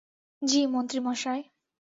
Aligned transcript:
জি, 0.41 0.61
মন্ত্রী 0.67 0.99
মশাই। 0.99 1.41